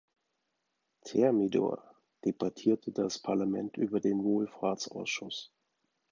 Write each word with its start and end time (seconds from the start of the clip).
Thermidor, 1.05 1.93
debattierte 2.25 2.91
das 2.91 3.19
Parlament 3.19 3.77
über 3.77 3.99
den 3.99 4.23
Wohlfahrtsausschuss. 4.23 5.51